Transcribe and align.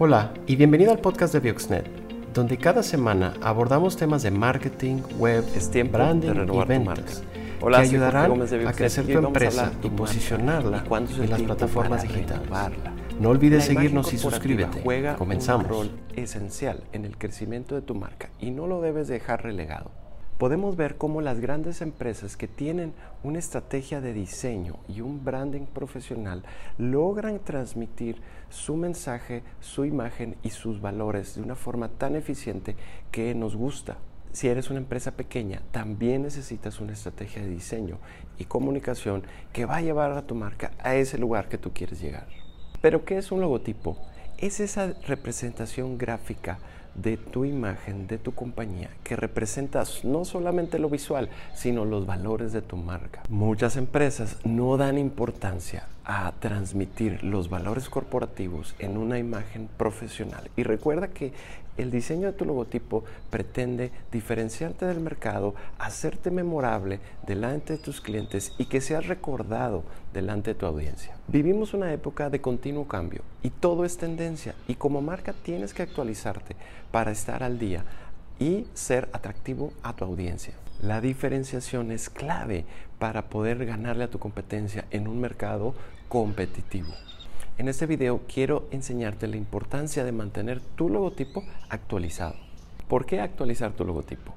Hola 0.00 0.32
y 0.46 0.54
bienvenido 0.54 0.92
al 0.92 1.00
podcast 1.00 1.32
de 1.32 1.40
Bioxnet, 1.40 1.84
donde 2.32 2.56
cada 2.56 2.84
semana 2.84 3.34
abordamos 3.42 3.96
temas 3.96 4.22
de 4.22 4.30
marketing, 4.30 5.02
web, 5.18 5.44
branding 5.90 6.46
y 6.52 6.64
ventas 6.68 7.24
Hola, 7.60 7.78
que 7.78 7.88
ayudarán 7.88 8.40
a 8.64 8.72
crecer 8.74 9.06
tu 9.06 9.18
empresa 9.18 9.72
y 9.82 9.88
posicionarla 9.90 10.84
en 11.18 11.30
las 11.30 11.42
plataformas 11.42 12.04
digitales. 12.04 12.48
No 13.18 13.30
olvides 13.30 13.64
seguirnos 13.64 14.12
y 14.12 14.18
suscríbete. 14.18 14.82
Juega 14.84 15.16
Comenzamos. 15.16 15.64
un 15.64 15.68
rol 15.68 15.90
esencial 16.14 16.84
en 16.92 17.04
el 17.04 17.18
crecimiento 17.18 17.74
de 17.74 17.82
tu 17.82 17.96
marca 17.96 18.30
y 18.38 18.52
no 18.52 18.68
lo 18.68 18.80
debes 18.80 19.08
dejar 19.08 19.42
relegado. 19.42 19.90
Podemos 20.38 20.76
ver 20.76 20.96
cómo 20.96 21.20
las 21.20 21.40
grandes 21.40 21.82
empresas 21.82 22.36
que 22.36 22.46
tienen 22.46 22.92
una 23.24 23.40
estrategia 23.40 24.00
de 24.00 24.12
diseño 24.12 24.76
y 24.86 25.00
un 25.00 25.24
branding 25.24 25.66
profesional 25.66 26.44
logran 26.78 27.40
transmitir 27.40 28.22
su 28.48 28.76
mensaje, 28.76 29.42
su 29.58 29.84
imagen 29.84 30.36
y 30.44 30.50
sus 30.50 30.80
valores 30.80 31.34
de 31.34 31.42
una 31.42 31.56
forma 31.56 31.88
tan 31.88 32.14
eficiente 32.14 32.76
que 33.10 33.34
nos 33.34 33.56
gusta. 33.56 33.96
Si 34.30 34.46
eres 34.46 34.70
una 34.70 34.78
empresa 34.78 35.16
pequeña, 35.16 35.60
también 35.72 36.22
necesitas 36.22 36.78
una 36.78 36.92
estrategia 36.92 37.42
de 37.42 37.48
diseño 37.48 37.98
y 38.38 38.44
comunicación 38.44 39.24
que 39.52 39.64
va 39.64 39.78
a 39.78 39.82
llevar 39.82 40.12
a 40.12 40.24
tu 40.28 40.36
marca 40.36 40.70
a 40.78 40.94
ese 40.94 41.18
lugar 41.18 41.48
que 41.48 41.58
tú 41.58 41.72
quieres 41.72 42.00
llegar. 42.00 42.28
Pero 42.80 43.04
¿qué 43.04 43.18
es 43.18 43.32
un 43.32 43.40
logotipo? 43.40 43.98
Es 44.36 44.60
esa 44.60 44.92
representación 45.04 45.98
gráfica 45.98 46.60
de 47.02 47.16
tu 47.16 47.44
imagen, 47.44 48.06
de 48.06 48.18
tu 48.18 48.34
compañía, 48.34 48.90
que 49.04 49.16
representa 49.16 49.84
no 50.04 50.24
solamente 50.24 50.78
lo 50.78 50.88
visual, 50.88 51.28
sino 51.54 51.84
los 51.84 52.06
valores 52.06 52.52
de 52.52 52.62
tu 52.62 52.76
marca. 52.76 53.22
Muchas 53.28 53.76
empresas 53.76 54.36
no 54.44 54.76
dan 54.76 54.98
importancia 54.98 55.86
a 56.08 56.32
transmitir 56.40 57.22
los 57.22 57.50
valores 57.50 57.90
corporativos 57.90 58.74
en 58.78 58.96
una 58.96 59.18
imagen 59.18 59.68
profesional. 59.76 60.50
Y 60.56 60.62
recuerda 60.62 61.08
que 61.08 61.34
el 61.76 61.90
diseño 61.90 62.26
de 62.26 62.32
tu 62.32 62.46
logotipo 62.46 63.04
pretende 63.28 63.92
diferenciarte 64.10 64.86
del 64.86 65.00
mercado, 65.00 65.54
hacerte 65.78 66.30
memorable 66.30 66.98
delante 67.26 67.74
de 67.74 67.78
tus 67.78 68.00
clientes 68.00 68.54
y 68.56 68.64
que 68.64 68.80
seas 68.80 69.06
recordado 69.06 69.84
delante 70.14 70.54
de 70.54 70.58
tu 70.58 70.64
audiencia. 70.64 71.14
Vivimos 71.28 71.74
una 71.74 71.92
época 71.92 72.30
de 72.30 72.40
continuo 72.40 72.88
cambio 72.88 73.20
y 73.42 73.50
todo 73.50 73.84
es 73.84 73.98
tendencia 73.98 74.54
y 74.66 74.76
como 74.76 75.02
marca 75.02 75.34
tienes 75.34 75.74
que 75.74 75.82
actualizarte 75.82 76.56
para 76.90 77.10
estar 77.10 77.42
al 77.42 77.58
día 77.58 77.84
y 78.40 78.66
ser 78.72 79.10
atractivo 79.12 79.74
a 79.82 79.94
tu 79.94 80.06
audiencia. 80.06 80.54
La 80.80 81.00
diferenciación 81.00 81.90
es 81.90 82.08
clave 82.08 82.64
para 82.98 83.28
poder 83.28 83.66
ganarle 83.66 84.04
a 84.04 84.10
tu 84.10 84.18
competencia 84.18 84.86
en 84.90 85.06
un 85.06 85.20
mercado 85.20 85.74
competitivo. 86.08 86.92
En 87.58 87.68
este 87.68 87.86
video 87.86 88.22
quiero 88.32 88.68
enseñarte 88.70 89.26
la 89.26 89.36
importancia 89.36 90.04
de 90.04 90.12
mantener 90.12 90.60
tu 90.60 90.88
logotipo 90.88 91.44
actualizado. 91.68 92.36
¿Por 92.88 93.04
qué 93.04 93.20
actualizar 93.20 93.72
tu 93.72 93.84
logotipo? 93.84 94.34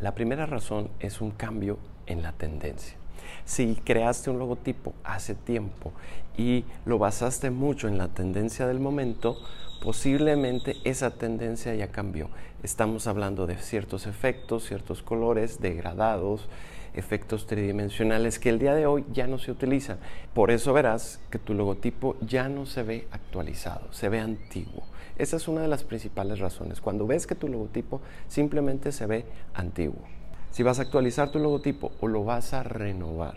La 0.00 0.14
primera 0.14 0.46
razón 0.46 0.88
es 1.00 1.20
un 1.20 1.30
cambio 1.30 1.78
en 2.06 2.22
la 2.22 2.32
tendencia. 2.32 2.96
Si 3.44 3.74
creaste 3.74 4.30
un 4.30 4.38
logotipo 4.38 4.94
hace 5.04 5.34
tiempo 5.34 5.92
y 6.38 6.64
lo 6.86 6.98
basaste 6.98 7.50
mucho 7.50 7.88
en 7.88 7.98
la 7.98 8.08
tendencia 8.08 8.66
del 8.66 8.80
momento, 8.80 9.36
posiblemente 9.82 10.76
esa 10.84 11.10
tendencia 11.10 11.74
ya 11.74 11.88
cambió. 11.88 12.30
Estamos 12.62 13.06
hablando 13.06 13.46
de 13.46 13.56
ciertos 13.56 14.06
efectos, 14.06 14.64
ciertos 14.64 15.02
colores 15.02 15.60
degradados, 15.60 16.48
efectos 16.94 17.46
tridimensionales 17.46 18.38
que 18.38 18.50
el 18.50 18.58
día 18.58 18.74
de 18.74 18.86
hoy 18.86 19.04
ya 19.12 19.26
no 19.26 19.38
se 19.38 19.50
utilizan. 19.50 19.98
Por 20.34 20.50
eso 20.50 20.72
verás 20.72 21.20
que 21.30 21.38
tu 21.38 21.54
logotipo 21.54 22.16
ya 22.20 22.48
no 22.48 22.66
se 22.66 22.82
ve 22.82 23.08
actualizado, 23.10 23.92
se 23.92 24.08
ve 24.08 24.20
antiguo. 24.20 24.84
Esa 25.18 25.36
es 25.36 25.48
una 25.48 25.60
de 25.60 25.68
las 25.68 25.84
principales 25.84 26.38
razones. 26.38 26.80
Cuando 26.80 27.06
ves 27.06 27.26
que 27.26 27.34
tu 27.34 27.48
logotipo 27.48 28.00
simplemente 28.28 28.92
se 28.92 29.06
ve 29.06 29.26
antiguo. 29.54 30.02
Si 30.50 30.62
vas 30.62 30.78
a 30.78 30.82
actualizar 30.82 31.30
tu 31.30 31.38
logotipo 31.38 31.92
o 32.00 32.08
lo 32.08 32.24
vas 32.24 32.54
a 32.54 32.62
renovar, 32.62 33.36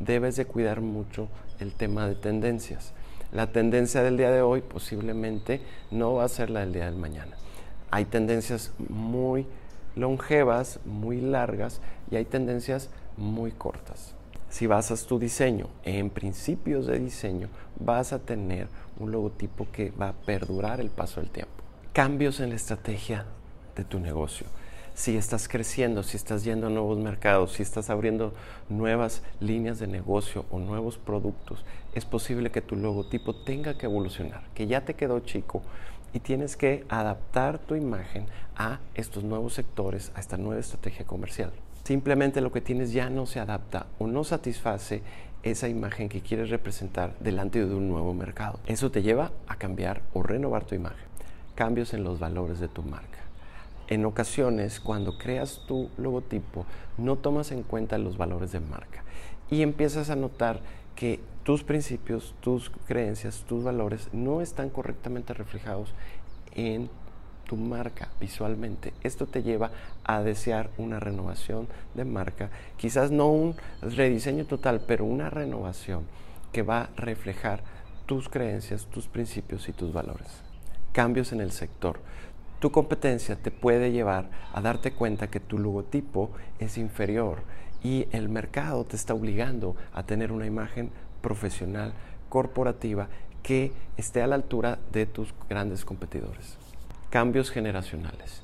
debes 0.00 0.36
de 0.36 0.46
cuidar 0.46 0.80
mucho 0.80 1.28
el 1.58 1.72
tema 1.72 2.06
de 2.08 2.16
tendencias. 2.16 2.92
La 3.32 3.52
tendencia 3.52 4.02
del 4.02 4.16
día 4.16 4.30
de 4.30 4.42
hoy 4.42 4.60
posiblemente 4.60 5.60
no 5.90 6.14
va 6.14 6.24
a 6.24 6.28
ser 6.28 6.50
la 6.50 6.60
del 6.60 6.72
día 6.72 6.86
del 6.86 6.96
mañana. 6.96 7.36
Hay 7.92 8.04
tendencias 8.04 8.72
muy 8.88 9.46
longevas, 9.96 10.80
muy 10.84 11.20
largas 11.20 11.80
y 12.10 12.16
hay 12.16 12.24
tendencias 12.24 12.90
muy 13.16 13.52
cortas. 13.52 14.14
Si 14.48 14.66
basas 14.66 15.06
tu 15.06 15.18
diseño 15.18 15.68
en 15.84 16.10
principios 16.10 16.86
de 16.86 16.98
diseño, 16.98 17.48
vas 17.78 18.12
a 18.12 18.18
tener 18.18 18.66
un 18.98 19.12
logotipo 19.12 19.68
que 19.72 19.90
va 19.92 20.08
a 20.08 20.12
perdurar 20.12 20.80
el 20.80 20.90
paso 20.90 21.20
del 21.20 21.30
tiempo. 21.30 21.52
Cambios 21.92 22.40
en 22.40 22.50
la 22.50 22.56
estrategia 22.56 23.26
de 23.76 23.84
tu 23.84 24.00
negocio. 24.00 24.46
Si 24.94 25.16
estás 25.16 25.48
creciendo, 25.48 26.02
si 26.02 26.16
estás 26.16 26.44
yendo 26.44 26.66
a 26.66 26.70
nuevos 26.70 26.98
mercados, 26.98 27.52
si 27.52 27.62
estás 27.62 27.90
abriendo 27.90 28.34
nuevas 28.68 29.22
líneas 29.38 29.78
de 29.78 29.86
negocio 29.86 30.44
o 30.50 30.58
nuevos 30.58 30.98
productos, 30.98 31.64
es 31.94 32.04
posible 32.04 32.50
que 32.50 32.60
tu 32.60 32.76
logotipo 32.76 33.34
tenga 33.34 33.78
que 33.78 33.86
evolucionar, 33.86 34.42
que 34.54 34.66
ya 34.66 34.84
te 34.84 34.94
quedó 34.94 35.20
chico 35.20 35.62
y 36.12 36.20
tienes 36.20 36.56
que 36.56 36.84
adaptar 36.88 37.58
tu 37.58 37.74
imagen 37.74 38.26
a 38.56 38.80
estos 38.94 39.24
nuevos 39.24 39.54
sectores, 39.54 40.12
a 40.14 40.20
esta 40.20 40.36
nueva 40.36 40.60
estrategia 40.60 41.06
comercial. 41.06 41.52
Simplemente 41.84 42.40
lo 42.40 42.52
que 42.52 42.60
tienes 42.60 42.92
ya 42.92 43.10
no 43.10 43.26
se 43.26 43.40
adapta 43.40 43.86
o 43.98 44.06
no 44.06 44.24
satisface 44.24 45.02
esa 45.42 45.68
imagen 45.68 46.08
que 46.08 46.20
quieres 46.20 46.50
representar 46.50 47.14
delante 47.20 47.64
de 47.64 47.74
un 47.74 47.88
nuevo 47.88 48.12
mercado. 48.12 48.60
Eso 48.66 48.90
te 48.90 49.02
lleva 49.02 49.32
a 49.48 49.56
cambiar 49.56 50.02
o 50.12 50.22
renovar 50.22 50.64
tu 50.64 50.74
imagen. 50.74 51.08
Cambios 51.54 51.94
en 51.94 52.04
los 52.04 52.18
valores 52.18 52.60
de 52.60 52.68
tu 52.68 52.82
marca. 52.82 53.18
En 53.88 54.04
ocasiones, 54.04 54.78
cuando 54.78 55.18
creas 55.18 55.62
tu 55.66 55.90
logotipo, 55.96 56.64
no 56.96 57.16
tomas 57.16 57.50
en 57.50 57.62
cuenta 57.62 57.98
los 57.98 58.16
valores 58.16 58.52
de 58.52 58.60
marca 58.60 59.02
y 59.50 59.62
empiezas 59.62 60.10
a 60.10 60.16
notar 60.16 60.60
que 60.94 61.20
tus 61.42 61.64
principios, 61.64 62.34
tus 62.40 62.70
creencias, 62.86 63.44
tus 63.48 63.64
valores 63.64 64.08
no 64.12 64.40
están 64.40 64.70
correctamente 64.70 65.34
reflejados 65.34 65.92
en 66.54 66.90
tu 67.44 67.56
marca 67.56 68.10
visualmente. 68.20 68.92
Esto 69.02 69.26
te 69.26 69.42
lleva 69.42 69.72
a 70.04 70.22
desear 70.22 70.70
una 70.78 71.00
renovación 71.00 71.66
de 71.94 72.04
marca, 72.04 72.50
quizás 72.76 73.10
no 73.10 73.26
un 73.26 73.56
rediseño 73.82 74.44
total, 74.44 74.82
pero 74.86 75.04
una 75.04 75.30
renovación 75.30 76.04
que 76.52 76.62
va 76.62 76.82
a 76.82 76.90
reflejar 76.96 77.62
tus 78.06 78.28
creencias, 78.28 78.86
tus 78.86 79.08
principios 79.08 79.68
y 79.68 79.72
tus 79.72 79.92
valores. 79.92 80.42
Cambios 80.92 81.32
en 81.32 81.40
el 81.40 81.52
sector. 81.52 82.00
Tu 82.60 82.70
competencia 82.70 83.36
te 83.36 83.50
puede 83.50 83.90
llevar 83.90 84.28
a 84.52 84.60
darte 84.60 84.92
cuenta 84.92 85.30
que 85.30 85.40
tu 85.40 85.58
logotipo 85.58 86.30
es 86.58 86.76
inferior 86.76 87.42
y 87.82 88.06
el 88.12 88.28
mercado 88.28 88.84
te 88.84 88.96
está 88.96 89.14
obligando 89.14 89.76
a 89.92 90.02
tener 90.02 90.32
una 90.32 90.46
imagen 90.46 90.90
profesional, 91.20 91.92
corporativa, 92.28 93.08
que 93.42 93.72
esté 93.96 94.22
a 94.22 94.26
la 94.26 94.34
altura 94.34 94.78
de 94.92 95.06
tus 95.06 95.34
grandes 95.48 95.84
competidores. 95.84 96.56
Cambios 97.10 97.50
generacionales. 97.50 98.42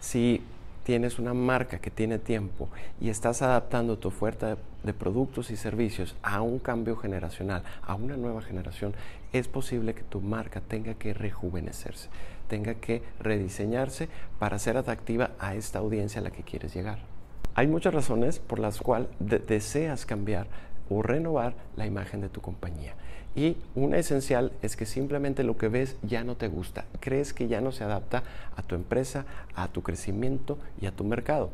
Si 0.00 0.42
tienes 0.84 1.18
una 1.18 1.32
marca 1.32 1.78
que 1.78 1.90
tiene 1.90 2.18
tiempo 2.18 2.68
y 3.00 3.08
estás 3.08 3.42
adaptando 3.42 3.98
tu 3.98 4.08
oferta 4.08 4.58
de 4.82 4.92
productos 4.92 5.50
y 5.50 5.56
servicios 5.56 6.14
a 6.22 6.42
un 6.42 6.58
cambio 6.58 6.96
generacional, 6.96 7.64
a 7.82 7.94
una 7.94 8.16
nueva 8.16 8.42
generación, 8.42 8.94
es 9.32 9.48
posible 9.48 9.94
que 9.94 10.02
tu 10.02 10.20
marca 10.20 10.60
tenga 10.60 10.94
que 10.94 11.14
rejuvenecerse, 11.14 12.08
tenga 12.48 12.74
que 12.74 13.02
rediseñarse 13.18 14.08
para 14.38 14.58
ser 14.58 14.76
atractiva 14.76 15.30
a 15.38 15.54
esta 15.54 15.78
audiencia 15.78 16.20
a 16.20 16.24
la 16.24 16.30
que 16.30 16.42
quieres 16.42 16.74
llegar. 16.74 17.13
Hay 17.54 17.66
muchas 17.66 17.94
razones 17.94 18.38
por 18.38 18.58
las 18.58 18.80
cuales 18.80 19.08
deseas 19.18 20.06
cambiar 20.06 20.46
o 20.90 21.02
renovar 21.02 21.54
la 21.76 21.86
imagen 21.86 22.20
de 22.20 22.28
tu 22.28 22.40
compañía. 22.40 22.94
Y 23.36 23.56
una 23.74 23.98
esencial 23.98 24.52
es 24.62 24.76
que 24.76 24.86
simplemente 24.86 25.42
lo 25.42 25.56
que 25.56 25.68
ves 25.68 25.96
ya 26.02 26.22
no 26.22 26.36
te 26.36 26.48
gusta, 26.48 26.84
crees 27.00 27.32
que 27.32 27.48
ya 27.48 27.60
no 27.60 27.72
se 27.72 27.82
adapta 27.82 28.22
a 28.56 28.62
tu 28.62 28.74
empresa, 28.74 29.26
a 29.56 29.68
tu 29.68 29.82
crecimiento 29.82 30.58
y 30.80 30.86
a 30.86 30.92
tu 30.92 31.04
mercado. 31.04 31.50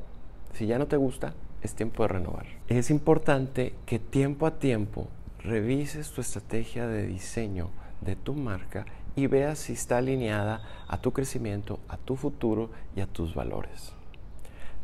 Si 0.52 0.66
ya 0.66 0.78
no 0.78 0.86
te 0.86 0.96
gusta, 0.96 1.32
es 1.62 1.74
tiempo 1.74 2.02
de 2.02 2.08
renovar. 2.08 2.46
Es 2.68 2.90
importante 2.90 3.74
que 3.86 3.98
tiempo 3.98 4.46
a 4.46 4.58
tiempo 4.58 5.08
revises 5.38 6.10
tu 6.10 6.20
estrategia 6.20 6.86
de 6.86 7.06
diseño 7.06 7.70
de 8.00 8.16
tu 8.16 8.34
marca 8.34 8.84
y 9.16 9.26
veas 9.26 9.58
si 9.58 9.72
está 9.72 9.98
alineada 9.98 10.62
a 10.86 11.00
tu 11.00 11.12
crecimiento, 11.12 11.80
a 11.88 11.96
tu 11.96 12.16
futuro 12.16 12.70
y 12.94 13.00
a 13.00 13.06
tus 13.06 13.34
valores. 13.34 13.94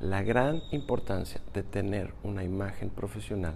La 0.00 0.22
gran 0.22 0.62
importancia 0.72 1.40
de 1.54 1.62
tener 1.62 2.12
una 2.22 2.44
imagen 2.44 2.90
profesional 2.90 3.54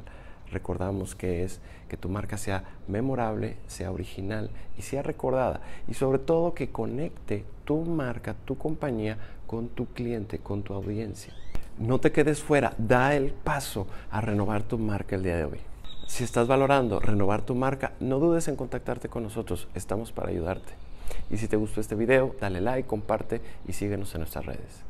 recordamos 0.51 1.15
que 1.15 1.45
es 1.45 1.61
que 1.89 1.97
tu 1.97 2.09
marca 2.09 2.37
sea 2.37 2.65
memorable, 2.89 3.57
sea 3.67 3.93
original 3.93 4.51
y 4.79 4.83
sea 4.83 5.03
recordada. 5.03 5.61
Y 5.87 5.95
sobre 5.95 6.19
todo 6.19 6.55
que 6.55 6.71
conecte 6.71 7.45
tu 7.65 7.83
marca, 7.85 8.35
tu 8.45 8.57
compañía 8.57 9.19
con 9.47 9.69
tu 9.69 9.87
cliente, 9.87 10.39
con 10.39 10.63
tu 10.63 10.75
audiencia. 10.75 11.35
No 11.79 11.99
te 11.99 12.13
quedes 12.13 12.43
fuera, 12.43 12.75
da 12.79 13.15
el 13.15 13.33
paso 13.33 13.87
a 14.11 14.21
renovar 14.21 14.63
tu 14.63 14.79
marca 14.79 15.17
el 15.17 15.23
día 15.23 15.37
de 15.37 15.45
hoy. 15.45 15.59
Si 16.07 16.25
estás 16.25 16.49
valorando 16.49 17.01
renovar 17.01 17.43
tu 17.43 17.55
marca, 17.55 17.93
no 18.01 18.19
dudes 18.19 18.49
en 18.49 18.57
contactarte 18.57 19.09
con 19.09 19.23
nosotros, 19.23 19.69
estamos 19.75 20.11
para 20.11 20.31
ayudarte. 20.31 20.73
Y 21.31 21.37
si 21.37 21.49
te 21.49 21.57
gustó 21.57 21.81
este 21.81 21.95
video, 21.95 22.35
dale 22.41 22.61
like, 22.61 22.89
comparte 22.89 23.41
y 23.69 23.73
síguenos 23.73 24.15
en 24.15 24.23
nuestras 24.23 24.47
redes. 24.47 24.90